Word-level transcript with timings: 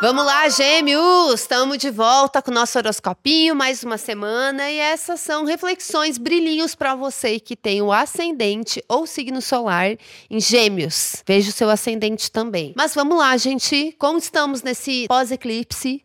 Vamos 0.00 0.24
lá, 0.24 0.48
gêmeos! 0.48 1.40
Estamos 1.40 1.78
de 1.78 1.90
volta 1.90 2.40
com 2.40 2.50
o 2.50 2.54
nosso 2.54 2.78
horoscopinho, 2.78 3.54
mais 3.54 3.82
uma 3.82 3.98
semana. 3.98 4.70
E 4.70 4.78
essas 4.78 5.20
são 5.20 5.44
reflexões, 5.44 6.18
brilhinhos 6.18 6.74
para 6.74 6.94
você 6.94 7.40
que 7.40 7.56
tem 7.56 7.82
o 7.82 7.92
ascendente 7.92 8.82
ou 8.88 9.06
signo 9.06 9.42
solar 9.42 9.96
em 10.30 10.40
gêmeos. 10.40 11.22
Veja 11.26 11.50
o 11.50 11.52
seu 11.52 11.68
ascendente 11.68 12.30
também. 12.30 12.72
Mas 12.76 12.94
vamos 12.94 13.18
lá, 13.18 13.36
gente. 13.36 13.94
Como 13.98 14.18
estamos 14.18 14.62
nesse 14.62 15.06
pós-eclipse? 15.08 16.04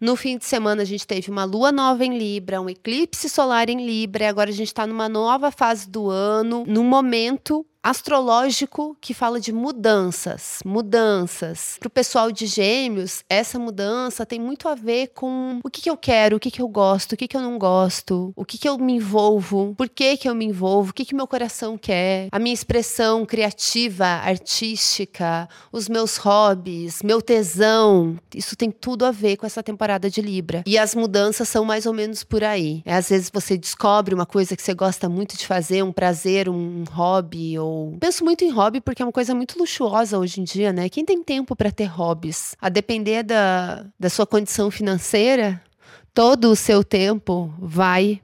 No 0.00 0.16
fim 0.16 0.38
de 0.38 0.44
semana, 0.44 0.82
a 0.82 0.86
gente 0.86 1.06
teve 1.06 1.30
uma 1.30 1.44
lua 1.44 1.70
nova 1.70 2.04
em 2.04 2.16
Libra, 2.16 2.60
um 2.60 2.70
eclipse 2.70 3.28
solar 3.28 3.68
em 3.68 3.84
Libra, 3.84 4.24
e 4.24 4.26
agora 4.26 4.48
a 4.48 4.52
gente 4.52 4.68
está 4.68 4.86
numa 4.86 5.08
nova 5.08 5.50
fase 5.50 5.88
do 5.88 6.08
ano, 6.08 6.64
num 6.66 6.84
momento 6.84 7.66
astrológico 7.82 8.96
que 9.00 9.14
fala 9.14 9.40
de 9.40 9.52
mudanças, 9.52 10.58
mudanças. 10.64 11.76
Para 11.78 11.86
o 11.86 11.90
pessoal 11.90 12.30
de 12.30 12.46
Gêmeos, 12.46 13.24
essa 13.28 13.58
mudança 13.58 14.26
tem 14.26 14.38
muito 14.38 14.68
a 14.68 14.74
ver 14.74 15.08
com 15.08 15.60
o 15.64 15.70
que, 15.70 15.80
que 15.82 15.90
eu 15.90 15.96
quero, 15.96 16.36
o 16.36 16.40
que, 16.40 16.50
que 16.50 16.60
eu 16.60 16.68
gosto, 16.68 17.12
o 17.12 17.16
que, 17.16 17.26
que 17.26 17.36
eu 17.36 17.40
não 17.40 17.58
gosto, 17.58 18.32
o 18.36 18.44
que, 18.44 18.58
que 18.58 18.68
eu 18.68 18.78
me 18.78 18.94
envolvo, 18.94 19.74
por 19.76 19.88
que, 19.88 20.16
que 20.16 20.28
eu 20.28 20.34
me 20.34 20.44
envolvo, 20.44 20.90
o 20.90 20.94
que, 20.94 21.04
que 21.04 21.14
meu 21.14 21.26
coração 21.26 21.78
quer, 21.78 22.28
a 22.30 22.38
minha 22.38 22.54
expressão 22.54 23.24
criativa, 23.24 24.04
artística, 24.04 25.48
os 25.72 25.88
meus 25.88 26.16
hobbies, 26.18 27.02
meu 27.02 27.22
tesão. 27.22 28.16
Isso 28.34 28.56
tem 28.56 28.70
tudo 28.70 29.06
a 29.06 29.10
ver 29.10 29.36
com 29.36 29.46
essa 29.46 29.62
temporada 29.62 30.10
de 30.10 30.20
Libra. 30.20 30.62
E 30.66 30.76
as 30.76 30.94
mudanças 30.94 31.48
são 31.48 31.64
mais 31.64 31.86
ou 31.86 31.94
menos 31.94 32.22
por 32.24 32.44
aí. 32.44 32.82
É, 32.84 32.94
às 32.94 33.08
vezes 33.08 33.30
você 33.32 33.56
descobre 33.56 34.14
uma 34.14 34.26
coisa 34.26 34.54
que 34.54 34.62
você 34.62 34.74
gosta 34.74 35.08
muito 35.08 35.36
de 35.36 35.46
fazer, 35.46 35.82
um 35.82 35.92
prazer, 35.92 36.48
um 36.48 36.84
hobby 36.90 37.58
ou 37.58 37.69
penso 38.00 38.24
muito 38.24 38.44
em 38.44 38.50
hobby 38.50 38.80
porque 38.80 39.02
é 39.02 39.04
uma 39.04 39.12
coisa 39.12 39.34
muito 39.34 39.58
luxuosa 39.58 40.18
hoje 40.18 40.40
em 40.40 40.44
dia, 40.44 40.72
né? 40.72 40.88
Quem 40.88 41.04
tem 41.04 41.22
tempo 41.22 41.54
para 41.56 41.70
ter 41.70 41.84
hobbies? 41.84 42.54
A 42.60 42.68
depender 42.68 43.22
da, 43.22 43.86
da 43.98 44.08
sua 44.08 44.26
condição 44.26 44.70
financeira, 44.70 45.62
todo 46.14 46.50
o 46.50 46.56
seu 46.56 46.84
tempo 46.84 47.52
vai 47.58 48.20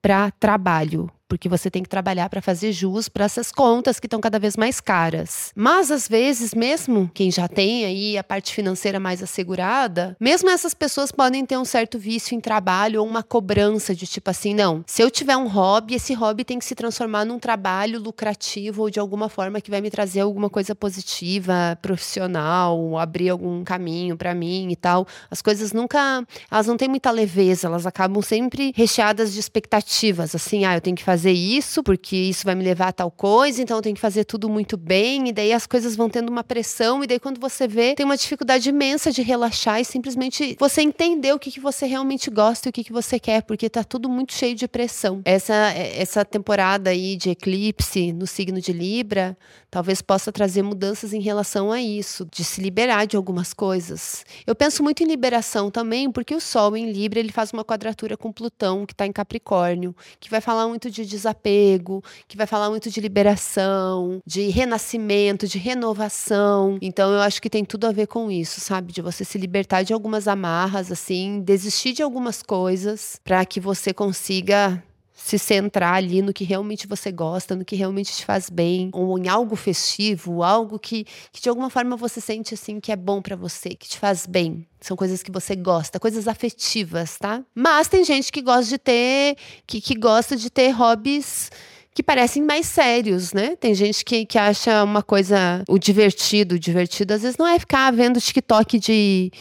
para 0.00 0.30
trabalho, 0.30 1.10
porque 1.28 1.48
você 1.48 1.70
tem 1.70 1.82
que 1.82 1.88
trabalhar 1.88 2.28
para 2.30 2.40
fazer 2.40 2.72
jus 2.72 3.08
para 3.08 3.26
essas 3.26 3.52
contas 3.52 4.00
que 4.00 4.06
estão 4.06 4.20
cada 4.20 4.38
vez 4.38 4.56
mais 4.56 4.80
caras. 4.80 5.52
Mas 5.54 5.90
às 5.90 6.08
vezes, 6.08 6.54
mesmo 6.54 7.10
quem 7.12 7.30
já 7.30 7.46
tem 7.46 7.84
aí 7.84 8.16
a 8.16 8.24
parte 8.24 8.54
financeira 8.54 8.98
mais 8.98 9.22
assegurada, 9.22 10.16
mesmo 10.18 10.48
essas 10.48 10.72
pessoas 10.72 11.12
podem 11.12 11.44
ter 11.44 11.58
um 11.58 11.64
certo 11.64 11.98
vício 11.98 12.34
em 12.34 12.40
trabalho 12.40 13.02
ou 13.02 13.06
uma 13.06 13.22
cobrança 13.22 13.94
de 13.94 14.06
tipo 14.06 14.30
assim, 14.30 14.54
não, 14.54 14.82
se 14.86 15.02
eu 15.02 15.10
tiver 15.10 15.36
um 15.36 15.46
hobby, 15.46 15.94
esse 15.94 16.14
hobby 16.14 16.44
tem 16.44 16.58
que 16.58 16.64
se 16.64 16.74
transformar 16.74 17.24
num 17.24 17.38
trabalho 17.38 18.00
lucrativo 18.00 18.82
ou 18.82 18.90
de 18.90 18.98
alguma 18.98 19.28
forma 19.28 19.60
que 19.60 19.70
vai 19.70 19.80
me 19.80 19.90
trazer 19.90 20.20
alguma 20.20 20.48
coisa 20.48 20.74
positiva, 20.74 21.78
profissional, 21.82 22.96
abrir 22.98 23.28
algum 23.28 23.62
caminho 23.62 24.16
para 24.16 24.34
mim 24.34 24.70
e 24.70 24.76
tal. 24.76 25.06
As 25.30 25.42
coisas 25.42 25.72
nunca, 25.72 26.26
elas 26.50 26.66
não 26.66 26.76
têm 26.76 26.88
muita 26.88 27.10
leveza, 27.10 27.66
elas 27.66 27.84
acabam 27.86 28.22
sempre 28.22 28.72
recheadas 28.74 29.32
de 29.32 29.40
expectativas, 29.40 30.34
assim, 30.34 30.64
ah, 30.64 30.76
eu 30.76 30.80
tenho 30.80 30.96
que 30.96 31.04
fazer 31.04 31.17
fazer 31.18 31.32
isso, 31.32 31.82
porque 31.82 32.14
isso 32.14 32.44
vai 32.44 32.54
me 32.54 32.62
levar 32.62 32.88
a 32.88 32.92
tal 32.92 33.10
coisa, 33.10 33.60
então 33.60 33.76
eu 33.76 33.82
tenho 33.82 33.94
que 33.96 34.00
fazer 34.00 34.22
tudo 34.22 34.48
muito 34.48 34.76
bem, 34.76 35.28
e 35.28 35.32
daí 35.32 35.52
as 35.52 35.66
coisas 35.66 35.96
vão 35.96 36.08
tendo 36.08 36.28
uma 36.28 36.44
pressão, 36.44 37.02
e 37.02 37.08
daí 37.08 37.18
quando 37.18 37.40
você 37.40 37.66
vê, 37.66 37.96
tem 37.96 38.06
uma 38.06 38.16
dificuldade 38.16 38.68
imensa 38.68 39.10
de 39.10 39.20
relaxar 39.20 39.80
e 39.80 39.84
simplesmente 39.84 40.56
você 40.60 40.80
entender 40.80 41.32
o 41.32 41.38
que, 41.38 41.50
que 41.50 41.58
você 41.58 41.86
realmente 41.86 42.30
gosta 42.30 42.68
e 42.68 42.70
o 42.70 42.72
que, 42.72 42.84
que 42.84 42.92
você 42.92 43.18
quer, 43.18 43.42
porque 43.42 43.68
tá 43.68 43.82
tudo 43.82 44.08
muito 44.08 44.32
cheio 44.32 44.54
de 44.54 44.68
pressão. 44.68 45.20
Essa, 45.24 45.54
essa 45.74 46.24
temporada 46.24 46.90
aí 46.90 47.16
de 47.16 47.30
eclipse 47.30 48.12
no 48.12 48.26
signo 48.26 48.60
de 48.60 48.72
Libra, 48.72 49.36
talvez 49.68 50.00
possa 50.00 50.30
trazer 50.30 50.62
mudanças 50.62 51.12
em 51.12 51.20
relação 51.20 51.72
a 51.72 51.82
isso, 51.82 52.28
de 52.30 52.44
se 52.44 52.60
liberar 52.60 53.06
de 53.06 53.16
algumas 53.16 53.52
coisas. 53.52 54.24
Eu 54.46 54.54
penso 54.54 54.84
muito 54.84 55.02
em 55.02 55.06
liberação 55.06 55.68
também, 55.68 56.10
porque 56.12 56.34
o 56.34 56.40
Sol 56.40 56.76
em 56.76 56.92
Libra 56.92 57.18
ele 57.18 57.32
faz 57.32 57.52
uma 57.52 57.64
quadratura 57.64 58.16
com 58.16 58.30
Plutão, 58.30 58.86
que 58.86 58.92
está 58.92 59.04
em 59.04 59.12
Capricórnio, 59.12 59.96
que 60.20 60.30
vai 60.30 60.40
falar 60.40 60.68
muito 60.68 60.88
de 60.88 61.07
desapego, 61.08 62.02
que 62.26 62.36
vai 62.36 62.46
falar 62.46 62.70
muito 62.70 62.90
de 62.90 63.00
liberação, 63.00 64.20
de 64.26 64.48
renascimento, 64.48 65.46
de 65.46 65.58
renovação. 65.58 66.78
Então 66.80 67.12
eu 67.12 67.20
acho 67.20 67.40
que 67.42 67.50
tem 67.50 67.64
tudo 67.64 67.86
a 67.86 67.92
ver 67.92 68.06
com 68.06 68.30
isso, 68.30 68.60
sabe? 68.60 68.92
De 68.92 69.02
você 69.02 69.24
se 69.24 69.38
libertar 69.38 69.82
de 69.82 69.92
algumas 69.92 70.28
amarras, 70.28 70.92
assim, 70.92 71.40
desistir 71.40 71.92
de 71.92 72.02
algumas 72.02 72.42
coisas 72.42 73.20
para 73.24 73.44
que 73.44 73.60
você 73.60 73.92
consiga 73.92 74.82
se 75.20 75.36
centrar 75.36 75.94
ali 75.94 76.22
no 76.22 76.32
que 76.32 76.44
realmente 76.44 76.86
você 76.86 77.10
gosta, 77.10 77.56
no 77.56 77.64
que 77.64 77.74
realmente 77.74 78.12
te 78.12 78.24
faz 78.24 78.48
bem, 78.48 78.88
ou 78.94 79.18
em 79.18 79.26
algo 79.28 79.56
festivo, 79.56 80.44
algo 80.44 80.78
que, 80.78 81.04
que 81.32 81.42
de 81.42 81.48
alguma 81.48 81.68
forma 81.68 81.96
você 81.96 82.20
sente 82.20 82.54
assim 82.54 82.78
que 82.78 82.92
é 82.92 82.96
bom 82.96 83.20
para 83.20 83.34
você, 83.34 83.70
que 83.70 83.88
te 83.88 83.98
faz 83.98 84.26
bem. 84.26 84.64
São 84.80 84.96
coisas 84.96 85.20
que 85.20 85.32
você 85.32 85.56
gosta, 85.56 85.98
coisas 85.98 86.28
afetivas, 86.28 87.18
tá? 87.18 87.42
Mas 87.52 87.88
tem 87.88 88.04
gente 88.04 88.30
que 88.30 88.40
gosta 88.40 88.70
de 88.70 88.78
ter, 88.78 89.36
que, 89.66 89.80
que 89.80 89.96
gosta 89.96 90.36
de 90.36 90.48
ter 90.48 90.70
hobbies 90.70 91.50
que 91.92 92.02
parecem 92.02 92.44
mais 92.44 92.66
sérios, 92.66 93.32
né? 93.32 93.56
Tem 93.56 93.74
gente 93.74 94.04
que, 94.04 94.24
que 94.24 94.38
acha 94.38 94.84
uma 94.84 95.02
coisa, 95.02 95.64
o 95.68 95.80
divertido, 95.80 96.54
o 96.54 96.58
divertido 96.58 97.12
às 97.12 97.22
vezes 97.22 97.36
não 97.36 97.46
é 97.46 97.58
ficar 97.58 97.90
vendo 97.92 98.20
TikTok 98.20 98.78
de, 98.78 99.32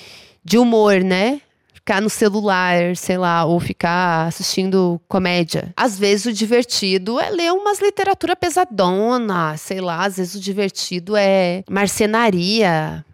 de 0.44 0.58
humor, 0.58 1.04
né? 1.04 1.40
Ficar 1.88 2.02
no 2.02 2.10
celular, 2.10 2.98
sei 2.98 3.18
lá, 3.18 3.46
ou 3.46 3.62
ficar 3.62 4.28
assistindo 4.28 5.00
comédia. 5.08 5.74
Às 5.78 5.98
vezes 5.98 6.26
o 6.26 6.34
divertido 6.34 7.18
é 7.18 7.30
ler 7.30 7.54
umas 7.54 7.80
literatura 7.80 8.36
pesadona, 8.36 9.56
sei 9.56 9.80
lá, 9.80 10.06
às 10.06 10.18
vezes 10.18 10.36
o 10.36 10.40
divertido 10.42 11.16
é 11.16 11.64
marcenaria, 11.70 13.06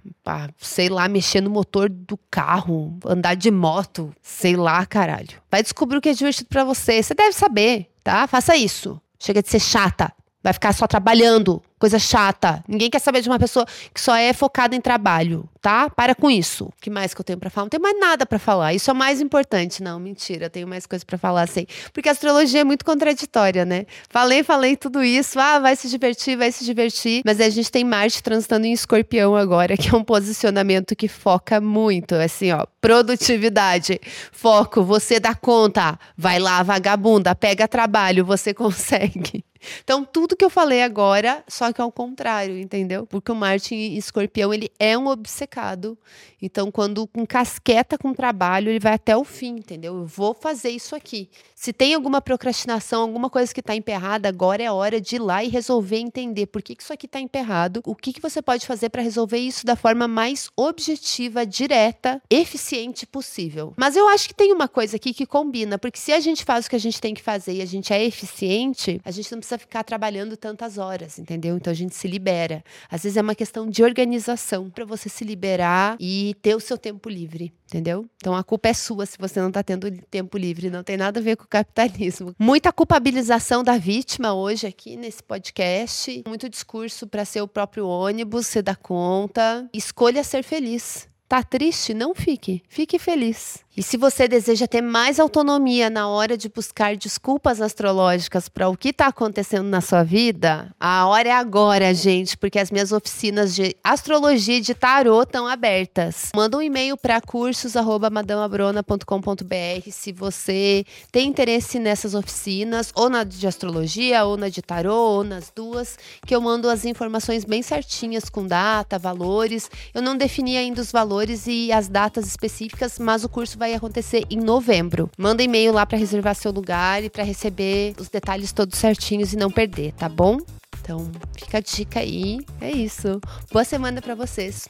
sei 0.57 0.89
lá, 0.89 1.07
mexer 1.07 1.39
no 1.39 1.51
motor 1.51 1.87
do 1.87 2.17
carro, 2.31 2.97
andar 3.05 3.35
de 3.35 3.51
moto, 3.51 4.11
sei 4.23 4.55
lá, 4.55 4.83
caralho. 4.87 5.39
Vai 5.51 5.61
descobrir 5.61 5.99
o 5.99 6.01
que 6.01 6.09
é 6.09 6.13
divertido 6.13 6.49
para 6.49 6.63
você. 6.63 7.03
Você 7.03 7.13
deve 7.13 7.33
saber, 7.33 7.91
tá? 8.03 8.25
Faça 8.25 8.55
isso. 8.55 8.99
Chega 9.19 9.43
de 9.43 9.49
ser 9.49 9.59
chata. 9.59 10.11
Vai 10.43 10.51
ficar 10.51 10.73
só 10.73 10.87
trabalhando 10.87 11.61
coisa 11.83 11.99
chata. 11.99 12.63
Ninguém 12.65 12.89
quer 12.89 12.99
saber 12.99 13.19
de 13.19 13.27
uma 13.27 13.37
pessoa 13.37 13.65
que 13.93 13.99
só 13.99 14.15
é 14.15 14.31
focada 14.31 14.73
em 14.73 14.79
trabalho, 14.79 15.49
tá? 15.61 15.89
Para 15.89 16.15
com 16.15 16.31
isso. 16.31 16.67
O 16.67 16.73
que 16.79 16.89
mais 16.89 17.13
que 17.13 17.19
eu 17.19 17.25
tenho 17.25 17.37
para 17.37 17.49
falar? 17.49 17.65
Não 17.65 17.69
tem 17.69 17.79
mais 17.79 17.99
nada 17.99 18.25
para 18.25 18.39
falar. 18.39 18.73
Isso 18.73 18.89
é 18.89 18.93
o 18.93 18.95
mais 18.95 19.19
importante. 19.19 19.83
Não, 19.83 19.99
mentira, 19.99 20.45
eu 20.45 20.49
tenho 20.49 20.65
mais 20.65 20.85
coisas 20.85 21.03
para 21.03 21.17
falar 21.17 21.41
assim. 21.41 21.65
Porque 21.91 22.07
a 22.07 22.13
astrologia 22.13 22.61
é 22.61 22.63
muito 22.63 22.85
contraditória, 22.85 23.65
né? 23.65 23.85
Falei, 24.09 24.43
falei 24.43 24.77
tudo 24.77 25.03
isso. 25.03 25.37
Ah, 25.37 25.59
vai 25.59 25.75
se 25.75 25.89
divertir, 25.89 26.37
vai 26.37 26.53
se 26.53 26.63
divertir. 26.63 27.21
Mas 27.25 27.41
a 27.41 27.49
gente 27.49 27.69
tem 27.69 27.83
Marte 27.83 28.23
transitando 28.23 28.65
em 28.65 28.71
Escorpião 28.71 29.35
agora, 29.35 29.75
que 29.75 29.89
é 29.89 29.93
um 29.93 30.05
posicionamento 30.05 30.95
que 30.95 31.09
foca 31.09 31.59
muito, 31.59 32.15
assim, 32.15 32.53
ó, 32.53 32.65
produtividade, 32.79 33.99
foco, 34.31 34.83
você 34.83 35.19
dá 35.19 35.35
conta. 35.35 35.99
Vai 36.17 36.39
lá, 36.39 36.63
vagabunda, 36.63 37.35
pega 37.35 37.67
trabalho, 37.67 38.23
você 38.23 38.53
consegue. 38.55 39.43
Então, 39.83 40.03
tudo 40.03 40.35
que 40.35 40.43
eu 40.43 40.49
falei 40.49 40.83
agora, 40.83 41.43
só 41.47 41.71
que 41.71 41.81
ao 41.81 41.91
contrário, 41.91 42.57
entendeu? 42.57 43.05
Porque 43.05 43.31
o 43.31 43.35
Marte 43.35 43.75
escorpião, 43.75 44.53
ele 44.53 44.71
é 44.79 44.97
um 44.97 45.07
obcecado. 45.07 45.97
Então, 46.41 46.69
quando 46.69 47.09
encasqueta 47.15 47.97
com 47.97 48.09
o 48.09 48.13
trabalho, 48.13 48.69
ele 48.69 48.79
vai 48.79 48.93
até 48.93 49.15
o 49.15 49.23
fim, 49.23 49.55
entendeu? 49.55 49.97
Eu 49.97 50.05
vou 50.05 50.33
fazer 50.33 50.71
isso 50.71 50.93
aqui. 50.93 51.29
Se 51.55 51.71
tem 51.71 51.93
alguma 51.93 52.21
procrastinação, 52.21 53.01
alguma 53.01 53.29
coisa 53.29 53.53
que 53.53 53.61
está 53.61 53.73
emperrada, 53.73 54.27
agora 54.27 54.61
é 54.61 54.69
hora 54.69 54.99
de 54.99 55.15
ir 55.15 55.19
lá 55.19 55.41
e 55.41 55.47
resolver 55.47 55.97
entender 55.97 56.47
por 56.47 56.61
que, 56.61 56.75
que 56.75 56.83
isso 56.83 56.91
aqui 56.91 57.05
está 57.05 57.21
emperrado, 57.21 57.81
o 57.85 57.95
que, 57.95 58.11
que 58.11 58.21
você 58.21 58.41
pode 58.41 58.67
fazer 58.67 58.89
para 58.89 59.01
resolver 59.01 59.37
isso 59.37 59.65
da 59.65 59.77
forma 59.77 60.05
mais 60.05 60.49
objetiva, 60.57 61.45
direta, 61.45 62.21
eficiente 62.29 63.05
possível. 63.05 63.73
Mas 63.77 63.95
eu 63.95 64.09
acho 64.09 64.27
que 64.27 64.33
tem 64.33 64.51
uma 64.51 64.67
coisa 64.67 64.97
aqui 64.97 65.13
que 65.13 65.25
combina, 65.25 65.77
porque 65.77 65.97
se 65.97 66.11
a 66.11 66.19
gente 66.19 66.43
faz 66.43 66.65
o 66.65 66.69
que 66.69 66.75
a 66.75 66.79
gente 66.79 66.99
tem 66.99 67.13
que 67.13 67.21
fazer 67.21 67.53
e 67.53 67.61
a 67.61 67.65
gente 67.65 67.93
é 67.93 68.03
eficiente, 68.03 68.99
a 69.05 69.11
gente 69.11 69.31
não 69.31 69.39
precisa 69.39 69.52
ficar 69.57 69.83
trabalhando 69.83 70.35
tantas 70.35 70.77
horas, 70.77 71.19
entendeu? 71.19 71.55
Então 71.55 71.71
a 71.71 71.75
gente 71.75 71.95
se 71.95 72.07
libera. 72.07 72.63
Às 72.89 73.03
vezes 73.03 73.17
é 73.17 73.21
uma 73.21 73.35
questão 73.35 73.69
de 73.69 73.83
organização 73.83 74.69
para 74.69 74.85
você 74.85 75.09
se 75.09 75.23
liberar 75.23 75.95
e 75.99 76.35
ter 76.41 76.55
o 76.55 76.59
seu 76.59 76.77
tempo 76.77 77.09
livre, 77.09 77.53
entendeu? 77.67 78.05
Então 78.17 78.35
a 78.35 78.43
culpa 78.43 78.69
é 78.69 78.73
sua 78.73 79.05
se 79.05 79.17
você 79.17 79.39
não 79.39 79.49
está 79.49 79.63
tendo 79.63 79.91
tempo 80.09 80.37
livre, 80.37 80.69
não 80.69 80.83
tem 80.83 80.97
nada 80.97 81.19
a 81.19 81.23
ver 81.23 81.35
com 81.35 81.43
o 81.43 81.47
capitalismo. 81.47 82.35
Muita 82.39 82.71
culpabilização 82.71 83.63
da 83.63 83.77
vítima 83.77 84.33
hoje 84.33 84.67
aqui 84.67 84.95
nesse 84.95 85.21
podcast, 85.23 86.23
muito 86.27 86.49
discurso 86.49 87.07
para 87.07 87.25
ser 87.25 87.41
o 87.41 87.47
próprio 87.47 87.87
ônibus, 87.87 88.47
você 88.47 88.61
dá 88.61 88.75
conta. 88.75 89.67
Escolha 89.73 90.23
ser 90.23 90.43
feliz. 90.43 91.07
Tá 91.27 91.41
triste? 91.41 91.93
Não 91.93 92.13
fique. 92.13 92.61
Fique 92.67 92.99
feliz. 92.99 93.63
E 93.75 93.81
se 93.81 93.97
você 93.97 94.27
deseja 94.27 94.67
ter 94.67 94.81
mais 94.81 95.19
autonomia 95.19 95.89
na 95.89 96.07
hora 96.07 96.37
de 96.37 96.47
buscar 96.47 96.95
desculpas 96.95 97.59
astrológicas 97.59 98.47
para 98.47 98.69
o 98.69 98.77
que 98.77 98.89
está 98.89 99.07
acontecendo 99.07 99.63
na 99.63 99.81
sua 99.81 100.03
vida, 100.03 100.71
a 100.79 101.07
hora 101.07 101.29
é 101.29 101.31
agora, 101.31 101.91
gente, 101.91 102.37
porque 102.37 102.59
as 102.59 102.69
minhas 102.69 102.91
oficinas 102.91 103.55
de 103.55 103.75
astrologia 103.83 104.57
e 104.57 104.61
de 104.61 104.75
tarô 104.75 105.23
estão 105.23 105.47
abertas. 105.47 106.29
Manda 106.35 106.55
um 106.55 106.61
e-mail 106.61 106.95
para 106.95 107.19
cursos@madamabrona.com.br 107.19 109.91
se 109.91 110.11
você 110.11 110.85
tem 111.11 111.27
interesse 111.27 111.79
nessas 111.79 112.13
oficinas, 112.13 112.91
ou 112.93 113.09
na 113.09 113.23
de 113.23 113.47
astrologia, 113.47 114.23
ou 114.23 114.37
na 114.37 114.49
de 114.49 114.61
tarô, 114.61 114.93
ou 114.93 115.23
nas 115.23 115.49
duas, 115.49 115.97
que 116.27 116.35
eu 116.35 116.41
mando 116.41 116.69
as 116.69 116.85
informações 116.85 117.43
bem 117.43 117.63
certinhas 117.63 118.29
com 118.29 118.45
data, 118.45 118.99
valores. 118.99 119.67
Eu 119.95 120.03
não 120.03 120.15
defini 120.15 120.57
ainda 120.57 120.79
os 120.79 120.91
valores 120.91 121.47
e 121.47 121.71
as 121.71 121.87
datas 121.87 122.27
específicas, 122.27 122.99
mas 122.99 123.23
o 123.23 123.29
curso 123.29 123.62
vai 123.63 123.73
acontecer 123.73 124.25
em 124.29 124.35
novembro. 124.35 125.09
Manda 125.17 125.41
e-mail 125.41 125.71
lá 125.71 125.85
para 125.85 125.97
reservar 125.97 126.35
seu 126.35 126.51
lugar 126.51 127.01
e 127.01 127.09
para 127.09 127.23
receber 127.23 127.95
os 127.97 128.09
detalhes 128.09 128.51
todos 128.51 128.77
certinhos 128.77 129.31
e 129.31 129.37
não 129.37 129.49
perder, 129.49 129.93
tá 129.93 130.09
bom? 130.09 130.37
Então, 130.81 131.09
fica 131.33 131.59
a 131.59 131.61
dica 131.61 132.01
aí. 132.01 132.41
É 132.59 132.69
isso. 132.69 133.21
Boa 133.53 133.63
semana 133.63 134.01
para 134.01 134.15
vocês. 134.15 134.67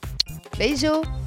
Beijo! 0.55 1.22